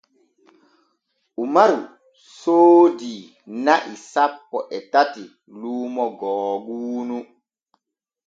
Umaru 1.43 1.77
soodi 2.37 3.13
na'i 3.65 3.93
sanpo 4.11 4.57
e 4.77 4.79
tati 4.91 5.23
luumo 5.59 6.05
googuunu. 6.19 7.17